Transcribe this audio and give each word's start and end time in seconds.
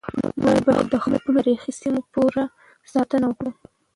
موږ 0.43 0.57
بايد 0.67 0.85
د 0.91 0.95
خپلو 1.03 1.27
تاريخي 1.39 1.71
سيمو 1.81 2.01
پوره 2.13 2.43
ساتنه 2.93 3.25
وکړو. 3.27 3.51